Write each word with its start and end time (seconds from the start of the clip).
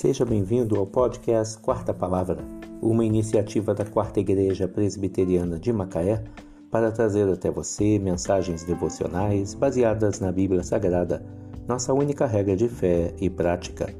Seja 0.00 0.24
bem-vindo 0.24 0.76
ao 0.76 0.86
podcast 0.86 1.58
Quarta 1.58 1.92
Palavra, 1.92 2.42
uma 2.80 3.04
iniciativa 3.04 3.74
da 3.74 3.84
Quarta 3.84 4.18
Igreja 4.18 4.66
Presbiteriana 4.66 5.58
de 5.58 5.70
Macaé 5.74 6.24
para 6.70 6.90
trazer 6.90 7.28
até 7.28 7.50
você 7.50 7.98
mensagens 7.98 8.64
devocionais 8.64 9.52
baseadas 9.52 10.18
na 10.18 10.32
Bíblia 10.32 10.62
Sagrada, 10.62 11.22
nossa 11.68 11.92
única 11.92 12.24
regra 12.24 12.56
de 12.56 12.66
fé 12.66 13.12
e 13.20 13.28
prática. 13.28 13.94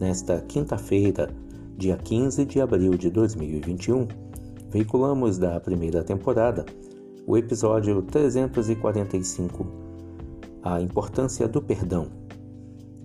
Nesta 0.00 0.40
quinta-feira, 0.48 1.30
dia 1.78 1.96
15 1.96 2.44
de 2.44 2.60
abril 2.60 2.96
de 2.96 3.08
2021, 3.08 4.08
veiculamos 4.68 5.38
da 5.38 5.60
primeira 5.60 6.02
temporada 6.02 6.66
o 7.24 7.36
episódio 7.36 8.02
345, 8.02 9.64
A 10.60 10.80
Importância 10.80 11.46
do 11.46 11.62
Perdão 11.62 12.18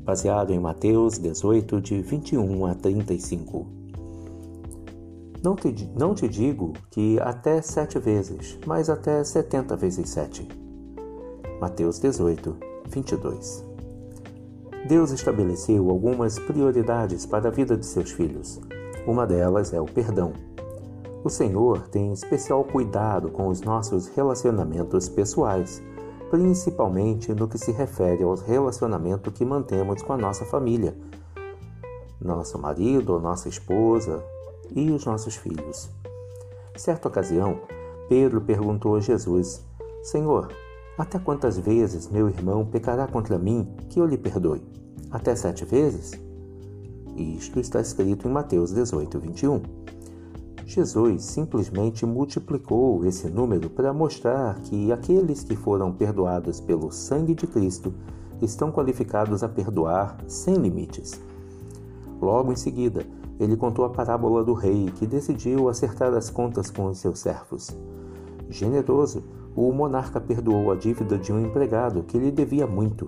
baseado 0.05 0.51
em 0.51 0.59
Mateus 0.59 1.17
18, 1.17 1.81
de 1.81 2.01
21 2.01 2.65
a 2.67 2.75
35. 2.75 3.65
Não 5.43 5.55
te, 5.55 5.91
não 5.97 6.13
te 6.13 6.27
digo 6.27 6.73
que 6.91 7.19
até 7.19 7.61
sete 7.61 7.97
vezes, 7.97 8.57
mas 8.65 8.89
até 8.89 9.23
setenta 9.23 9.75
vezes 9.75 10.09
sete. 10.09 10.47
Mateus 11.59 11.99
18, 11.99 12.55
22. 12.87 13.65
Deus 14.87 15.09
estabeleceu 15.11 15.89
algumas 15.89 16.37
prioridades 16.37 17.25
para 17.25 17.47
a 17.47 17.51
vida 17.51 17.75
de 17.75 17.85
seus 17.85 18.11
filhos. 18.11 18.61
Uma 19.07 19.25
delas 19.25 19.73
é 19.73 19.81
o 19.81 19.85
perdão. 19.85 20.33
O 21.23 21.29
Senhor 21.29 21.87
tem 21.87 22.13
especial 22.13 22.63
cuidado 22.63 23.29
com 23.29 23.47
os 23.47 23.61
nossos 23.61 24.07
relacionamentos 24.09 25.09
pessoais 25.09 25.81
principalmente 26.29 27.33
no 27.33 27.47
que 27.47 27.57
se 27.57 27.71
refere 27.71 28.23
ao 28.23 28.35
relacionamento 28.35 29.31
que 29.31 29.45
mantemos 29.45 30.01
com 30.01 30.13
a 30.13 30.17
nossa 30.17 30.45
família, 30.45 30.95
nosso 32.19 32.57
marido 32.57 33.13
ou 33.13 33.19
nossa 33.19 33.47
esposa 33.49 34.23
e 34.71 34.89
os 34.91 35.05
nossos 35.05 35.35
filhos. 35.35 35.89
Certa 36.75 37.07
ocasião, 37.07 37.59
Pedro 38.09 38.41
perguntou 38.41 38.95
a 38.95 38.99
Jesus: 38.99 39.63
Senhor, 40.03 40.49
até 40.97 41.19
quantas 41.19 41.57
vezes 41.57 42.09
meu 42.09 42.29
irmão 42.29 42.65
pecará 42.65 43.07
contra 43.07 43.37
mim 43.37 43.75
que 43.89 43.99
eu 43.99 44.05
lhe 44.05 44.17
perdoe? 44.17 44.61
Até 45.11 45.35
sete 45.35 45.65
vezes? 45.65 46.11
Isto 47.15 47.59
está 47.59 47.79
escrito 47.79 48.27
em 48.27 48.31
Mateus 48.31 48.73
18, 48.73 49.19
21. 49.19 49.61
Jesus 50.65 51.23
simplesmente 51.23 52.07
multiplicou 52.07 53.05
esse 53.05 53.29
número 53.29 53.69
para 53.69 53.93
mostrar 53.93 54.59
que 54.61 54.91
aqueles 54.91 55.43
que 55.43 55.55
foram 55.55 55.91
perdoados 55.91 56.59
pelo 56.59 56.91
sangue 56.91 57.35
de 57.35 57.45
Cristo 57.45 57.93
estão 58.41 58.71
qualificados 58.71 59.43
a 59.43 59.47
perdoar 59.47 60.17
sem 60.27 60.55
limites. 60.55 61.21
Logo 62.19 62.51
em 62.51 62.55
seguida, 62.55 63.05
ele 63.39 63.55
contou 63.55 63.85
a 63.85 63.89
parábola 63.89 64.43
do 64.43 64.53
rei 64.53 64.91
que 64.95 65.05
decidiu 65.05 65.69
acertar 65.69 66.13
as 66.15 66.31
contas 66.31 66.71
com 66.71 66.87
os 66.87 66.97
seus 66.97 67.19
servos. 67.19 67.69
Generoso, 68.49 69.23
o 69.55 69.71
monarca 69.71 70.19
perdoou 70.19 70.71
a 70.71 70.75
dívida 70.75 71.15
de 71.15 71.31
um 71.31 71.45
empregado 71.45 72.01
que 72.03 72.17
lhe 72.17 72.31
devia 72.31 72.65
muito. 72.65 73.07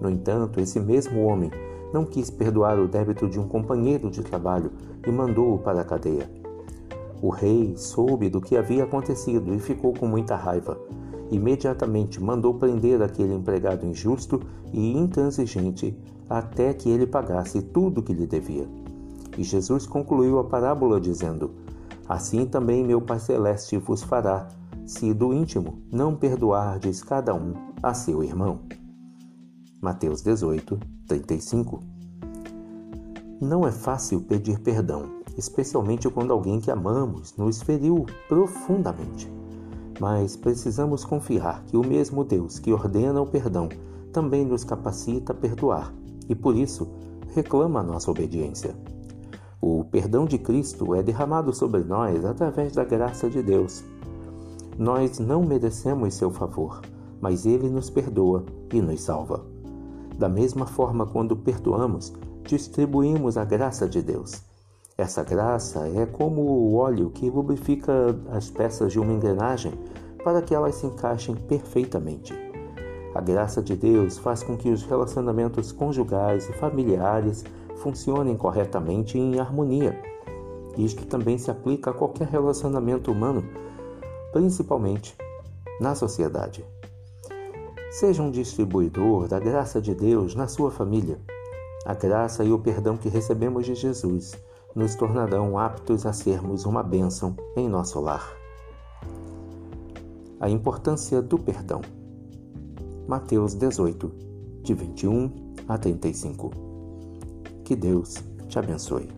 No 0.00 0.10
entanto, 0.10 0.58
esse 0.58 0.80
mesmo 0.80 1.24
homem 1.24 1.50
não 1.92 2.04
quis 2.04 2.28
perdoar 2.28 2.78
o 2.78 2.88
débito 2.88 3.28
de 3.28 3.38
um 3.38 3.46
companheiro 3.46 4.10
de 4.10 4.22
trabalho 4.22 4.72
e 5.06 5.10
mandou-o 5.12 5.58
para 5.58 5.80
a 5.80 5.84
cadeia. 5.84 6.47
O 7.20 7.30
rei 7.30 7.76
soube 7.76 8.28
do 8.28 8.40
que 8.40 8.56
havia 8.56 8.84
acontecido 8.84 9.52
e 9.52 9.58
ficou 9.58 9.92
com 9.92 10.06
muita 10.06 10.36
raiva. 10.36 10.78
Imediatamente 11.30 12.22
mandou 12.22 12.54
prender 12.54 13.02
aquele 13.02 13.34
empregado 13.34 13.84
injusto 13.84 14.40
e 14.72 14.96
intransigente 14.96 15.96
até 16.28 16.72
que 16.72 16.88
ele 16.88 17.06
pagasse 17.06 17.60
tudo 17.60 17.98
o 17.98 18.02
que 18.02 18.12
lhe 18.12 18.26
devia. 18.26 18.66
E 19.36 19.42
Jesus 19.42 19.86
concluiu 19.86 20.38
a 20.38 20.44
parábola 20.44 21.00
dizendo: 21.00 21.50
Assim 22.08 22.46
também 22.46 22.84
meu 22.84 23.00
Pai 23.00 23.18
Celeste 23.18 23.76
vos 23.76 24.02
fará, 24.02 24.48
se 24.86 25.12
do 25.12 25.34
íntimo 25.34 25.82
não 25.92 26.14
perdoardes 26.14 27.02
cada 27.02 27.34
um 27.34 27.52
a 27.82 27.92
seu 27.92 28.22
irmão. 28.22 28.60
Mateus 29.80 30.22
18, 30.22 30.78
35 31.06 31.80
Não 33.40 33.66
é 33.66 33.70
fácil 33.70 34.20
pedir 34.20 34.58
perdão 34.60 35.17
especialmente 35.38 36.10
quando 36.10 36.32
alguém 36.32 36.60
que 36.60 36.70
amamos 36.70 37.34
nos 37.36 37.62
feriu 37.62 38.04
profundamente. 38.28 39.32
Mas 40.00 40.36
precisamos 40.36 41.04
confiar 41.04 41.64
que 41.66 41.76
o 41.76 41.86
mesmo 41.86 42.24
Deus 42.24 42.58
que 42.58 42.72
ordena 42.72 43.22
o 43.22 43.26
perdão 43.26 43.68
também 44.12 44.44
nos 44.44 44.64
capacita 44.64 45.32
a 45.32 45.36
perdoar 45.36 45.94
e, 46.28 46.34
por 46.34 46.56
isso, 46.56 46.88
reclama 47.34 47.82
nossa 47.82 48.10
obediência. 48.10 48.74
O 49.60 49.84
perdão 49.84 50.24
de 50.24 50.38
Cristo 50.38 50.94
é 50.94 51.02
derramado 51.02 51.54
sobre 51.54 51.82
nós 51.84 52.24
através 52.24 52.72
da 52.72 52.84
graça 52.84 53.30
de 53.30 53.42
Deus. 53.42 53.84
Nós 54.76 55.18
não 55.18 55.42
merecemos 55.42 56.14
seu 56.14 56.30
favor, 56.30 56.80
mas 57.20 57.46
ele 57.46 57.68
nos 57.68 57.90
perdoa 57.90 58.44
e 58.72 58.80
nos 58.80 59.02
salva. 59.02 59.44
Da 60.16 60.28
mesma 60.28 60.66
forma, 60.66 61.06
quando 61.06 61.36
perdoamos, 61.36 62.12
distribuímos 62.44 63.36
a 63.36 63.44
graça 63.44 63.88
de 63.88 64.02
Deus. 64.02 64.47
Essa 65.00 65.22
graça 65.22 65.86
é 65.94 66.04
como 66.06 66.42
o 66.42 66.74
óleo 66.74 67.10
que 67.10 67.30
lubrifica 67.30 67.92
as 68.32 68.50
peças 68.50 68.90
de 68.90 68.98
uma 68.98 69.12
engrenagem 69.12 69.72
para 70.24 70.42
que 70.42 70.52
elas 70.52 70.74
se 70.74 70.86
encaixem 70.86 71.36
perfeitamente. 71.36 72.34
A 73.14 73.20
graça 73.20 73.62
de 73.62 73.76
Deus 73.76 74.18
faz 74.18 74.42
com 74.42 74.56
que 74.56 74.68
os 74.70 74.82
relacionamentos 74.82 75.70
conjugais 75.70 76.48
e 76.48 76.52
familiares 76.54 77.44
funcionem 77.76 78.36
corretamente 78.36 79.16
e 79.16 79.20
em 79.20 79.38
harmonia. 79.38 79.96
Isto 80.76 81.06
também 81.06 81.38
se 81.38 81.48
aplica 81.48 81.90
a 81.90 81.94
qualquer 81.94 82.26
relacionamento 82.26 83.12
humano, 83.12 83.44
principalmente 84.32 85.16
na 85.80 85.94
sociedade. 85.94 86.64
Seja 87.92 88.20
um 88.20 88.32
distribuidor 88.32 89.28
da 89.28 89.38
graça 89.38 89.80
de 89.80 89.94
Deus 89.94 90.34
na 90.34 90.48
sua 90.48 90.72
família. 90.72 91.20
A 91.84 91.94
graça 91.94 92.42
e 92.42 92.50
o 92.50 92.58
perdão 92.58 92.96
que 92.96 93.08
recebemos 93.08 93.64
de 93.64 93.76
Jesus 93.76 94.36
nos 94.78 94.94
tornarão 94.94 95.58
aptos 95.58 96.06
a 96.06 96.12
sermos 96.12 96.64
uma 96.64 96.84
bênção 96.84 97.34
em 97.56 97.68
nosso 97.68 98.00
lar. 98.00 98.32
A 100.38 100.48
importância 100.48 101.20
do 101.20 101.36
perdão. 101.36 101.80
Mateus 103.08 103.54
18, 103.54 104.12
de 104.62 104.74
21 104.74 105.32
a 105.66 105.76
35. 105.76 106.52
Que 107.64 107.74
Deus 107.74 108.22
te 108.46 108.56
abençoe. 108.56 109.17